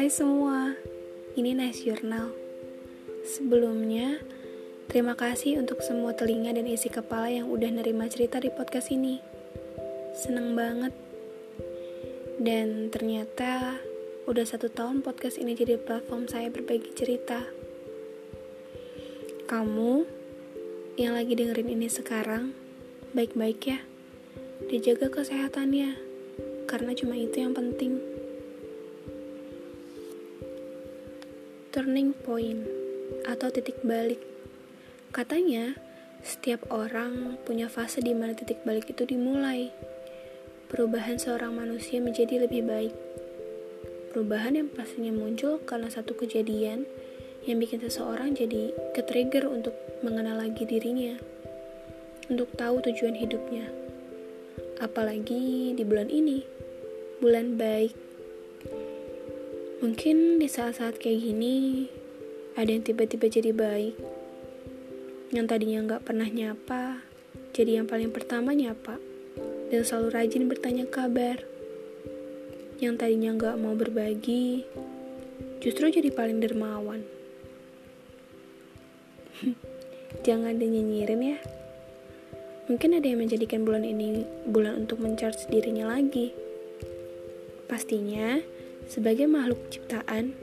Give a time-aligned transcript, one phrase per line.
[0.00, 0.72] Hai semua,
[1.36, 2.32] ini Nice Journal.
[3.20, 4.16] Sebelumnya,
[4.88, 9.20] terima kasih untuk semua telinga dan isi kepala yang udah nerima cerita di podcast ini.
[10.16, 10.96] Seneng banget.
[12.40, 13.76] Dan ternyata
[14.24, 17.44] udah satu tahun podcast ini jadi platform saya berbagi cerita.
[19.52, 20.08] Kamu
[20.96, 22.56] yang lagi dengerin ini sekarang,
[23.12, 23.84] baik-baik ya.
[24.64, 25.92] Dijaga kesehatannya,
[26.64, 28.19] karena cuma itu yang penting.
[31.70, 32.66] Turning point
[33.30, 34.18] atau titik balik.
[35.14, 35.78] Katanya,
[36.18, 39.70] setiap orang punya fase di mana titik balik itu dimulai.
[40.66, 42.94] Perubahan seorang manusia menjadi lebih baik.
[44.10, 46.90] Perubahan yang pastinya muncul karena satu kejadian
[47.46, 51.14] yang bikin seseorang jadi ke-trigger untuk mengenal lagi dirinya,
[52.26, 53.70] untuk tahu tujuan hidupnya.
[54.82, 56.42] Apalagi di bulan ini,
[57.22, 58.09] bulan baik
[59.80, 61.88] Mungkin di saat-saat kayak gini,
[62.52, 63.96] ada yang tiba-tiba jadi baik.
[65.32, 67.00] Yang tadinya nggak pernah nyapa,
[67.56, 69.00] jadi yang paling pertama nyapa.
[69.72, 71.40] Dan selalu rajin bertanya kabar.
[72.76, 74.68] Yang tadinya nggak mau berbagi,
[75.64, 77.00] justru jadi paling dermawan.
[80.28, 81.40] Jangan dinyinyirin ya.
[82.68, 86.36] Mungkin ada yang menjadikan bulan ini bulan untuk mencharge dirinya lagi.
[87.64, 88.59] Pastinya,
[88.90, 90.34] sebagai makhluk ciptaan,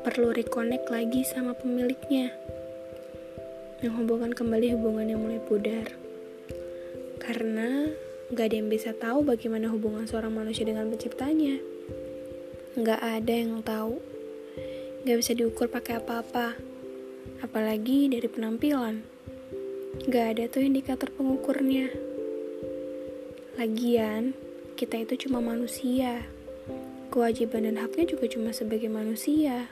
[0.00, 2.32] perlu reconnect lagi sama pemiliknya.
[3.84, 5.92] Menghubungkan kembali hubungan yang mulai pudar.
[7.20, 7.92] Karena
[8.32, 11.60] gak ada yang bisa tahu bagaimana hubungan seorang manusia dengan penciptanya.
[12.80, 14.00] Gak ada yang tahu.
[15.04, 16.56] Gak bisa diukur pakai apa-apa.
[17.44, 19.04] Apalagi dari penampilan.
[20.08, 21.92] Gak ada tuh indikator pengukurnya.
[23.60, 24.32] Lagian,
[24.72, 26.24] kita itu cuma manusia
[27.14, 29.70] kewajiban dan haknya juga cuma sebagai manusia.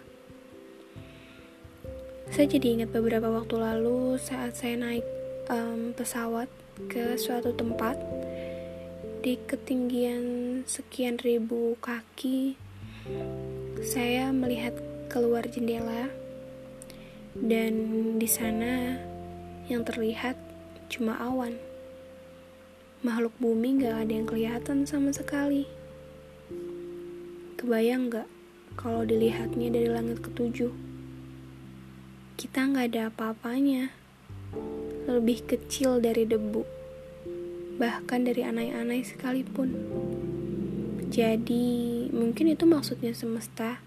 [2.31, 5.03] Saya jadi ingat beberapa waktu lalu saat saya naik
[5.51, 6.47] um, pesawat
[6.87, 7.99] ke suatu tempat
[9.27, 10.23] di ketinggian
[10.71, 12.55] sekian ribu kaki.
[13.83, 14.79] Saya melihat
[15.11, 16.07] keluar jendela
[17.35, 17.75] dan
[18.23, 19.03] di sana
[19.67, 20.39] yang terlihat
[20.87, 21.59] cuma awan.
[23.03, 25.67] Makhluk bumi gak ada yang kelihatan sama sekali.
[27.63, 28.27] Kebayang gak
[28.75, 30.75] kalau dilihatnya dari langit ketujuh?
[32.35, 33.95] Kita gak ada apa-apanya.
[35.07, 36.67] Lebih kecil dari debu.
[37.79, 39.79] Bahkan dari anai-anai sekalipun.
[41.07, 43.79] Jadi, mungkin itu maksudnya semesta.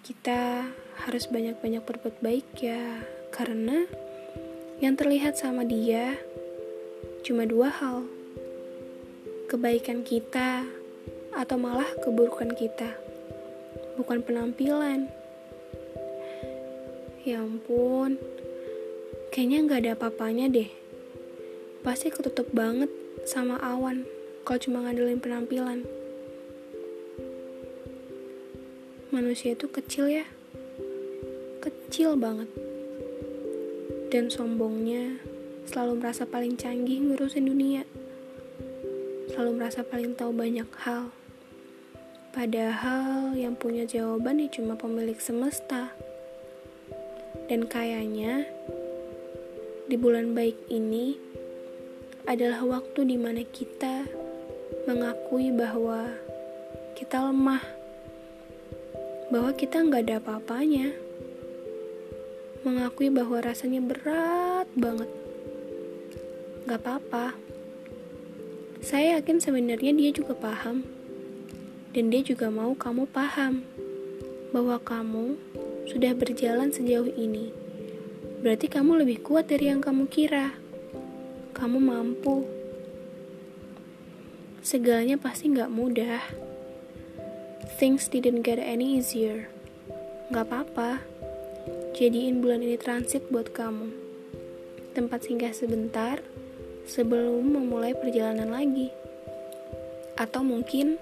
[0.00, 0.64] Kita
[1.04, 3.84] harus banyak-banyak berbuat baik ya, karena
[4.80, 6.16] yang terlihat sama dia
[7.28, 8.08] cuma dua hal.
[9.52, 10.64] Kebaikan kita
[11.34, 12.94] atau malah keburukan kita,
[13.98, 15.10] bukan penampilan.
[17.26, 18.20] Ya ampun,
[19.34, 20.70] kayaknya nggak ada apa-apanya deh.
[21.82, 22.88] Pasti ketutup banget
[23.26, 24.06] sama awan
[24.46, 25.82] kalau cuma ngandelin penampilan.
[29.10, 30.26] Manusia itu kecil ya,
[31.64, 32.50] kecil banget.
[34.12, 35.18] Dan sombongnya
[35.66, 37.82] selalu merasa paling canggih ngurusin dunia.
[39.32, 41.10] Selalu merasa paling tahu banyak hal.
[42.34, 45.94] Padahal yang punya jawaban ya cuma pemilik semesta.
[47.46, 48.50] Dan kayaknya
[49.86, 51.14] di bulan baik ini
[52.26, 54.10] adalah waktu di mana kita
[54.82, 56.10] mengakui bahwa
[56.98, 57.62] kita lemah,
[59.30, 60.90] bahwa kita nggak ada apa-apanya,
[62.66, 65.06] mengakui bahwa rasanya berat banget.
[66.66, 67.38] Gak apa-apa.
[68.82, 71.03] Saya yakin sebenarnya dia juga paham
[71.94, 73.62] dan dia juga mau kamu paham
[74.50, 75.38] bahwa kamu
[75.86, 77.54] sudah berjalan sejauh ini.
[78.42, 80.58] Berarti kamu lebih kuat dari yang kamu kira.
[81.54, 82.42] Kamu mampu.
[84.60, 86.20] Segalanya pasti nggak mudah.
[87.78, 89.46] Things didn't get any easier.
[90.34, 90.98] Nggak apa-apa.
[91.94, 93.94] Jadiin bulan ini transit buat kamu.
[94.98, 96.18] Tempat singgah sebentar
[96.90, 98.90] sebelum memulai perjalanan lagi.
[100.18, 100.98] Atau mungkin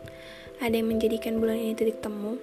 [0.59, 2.37] ada yang menjadikan bulan ini titik temu.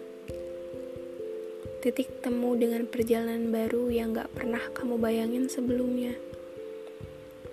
[1.79, 6.17] Titik temu dengan perjalanan baru yang gak pernah kamu bayangin sebelumnya.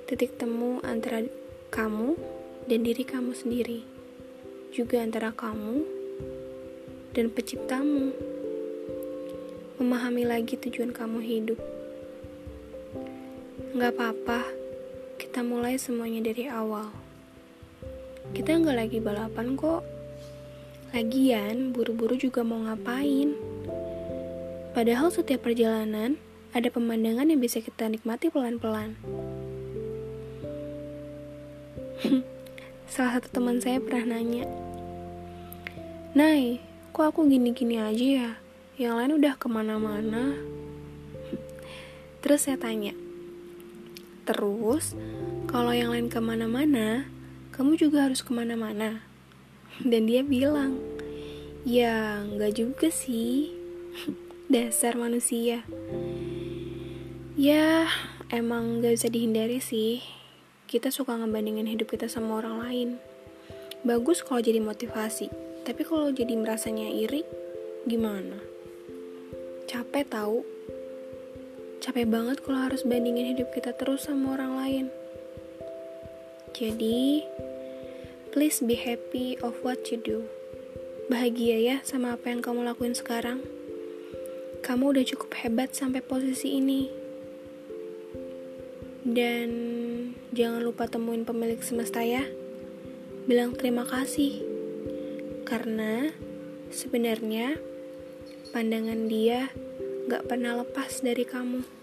[0.08, 1.26] Titik temu antara
[1.69, 2.17] kamu
[2.64, 3.85] dan diri kamu sendiri.
[4.73, 5.82] Juga antara kamu
[7.12, 8.17] dan penciptamu.
[9.76, 11.61] Memahami lagi tujuan kamu hidup.
[13.76, 14.41] Gak apa-apa,
[15.20, 16.88] kita mulai semuanya dari awal.
[18.35, 19.96] Kita nggak lagi balapan kok
[20.97, 23.37] Lagian, buru-buru juga mau ngapain?
[24.73, 26.17] Padahal setiap perjalanan
[26.57, 28.97] ada pemandangan yang bisa kita nikmati pelan-pelan.
[32.89, 34.49] Salah satu teman saya pernah nanya,
[36.17, 36.65] Nay,
[36.97, 38.31] kok aku gini-gini aja ya?
[38.81, 40.33] Yang lain udah ke mana-mana.
[42.25, 42.97] Terus saya tanya,
[44.25, 44.97] terus
[45.45, 47.05] kalau yang lain ke mana-mana,
[47.53, 49.05] kamu juga harus ke mana-mana?
[49.82, 50.81] Dan dia bilang,
[51.67, 53.52] ya nggak juga sih.
[54.52, 55.67] Dasar manusia.
[57.37, 57.84] Ya,
[58.32, 60.00] emang gak bisa dihindari sih.
[60.64, 62.88] Kita suka ngebandingin hidup kita sama orang lain.
[63.84, 65.28] Bagus kalau jadi motivasi,
[65.69, 67.28] tapi kalau jadi merasanya iri,
[67.84, 68.40] gimana?
[69.69, 70.46] Capek tahu.
[71.84, 74.87] Capek banget kalau harus bandingin hidup kita terus sama orang lain.
[76.56, 77.20] Jadi,
[78.37, 80.29] please be happy of what you do.
[81.09, 83.41] Bahagia ya sama apa yang kamu lakuin sekarang.
[84.61, 86.93] Kamu udah cukup hebat sampai posisi ini.
[89.09, 89.49] Dan
[90.37, 92.29] jangan lupa temuin pemilik semesta ya.
[93.25, 94.44] Bilang terima kasih.
[95.49, 96.12] Karena
[96.69, 97.56] sebenarnya
[98.53, 99.49] pandangan dia
[100.12, 101.75] gak pernah lepas dari kamu.